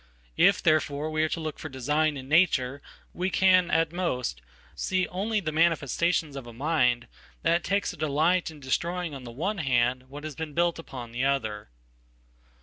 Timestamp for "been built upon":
10.33-11.11